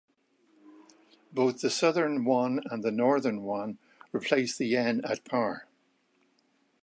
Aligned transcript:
Both 1.31 1.61
the 1.61 1.69
Southern 1.69 2.25
won 2.25 2.61
and 2.71 2.83
the 2.83 2.89
Northern 2.89 3.43
won 3.43 3.77
replaced 4.11 4.57
the 4.57 4.65
yen 4.65 5.01
at 5.05 5.23
par. 5.25 5.67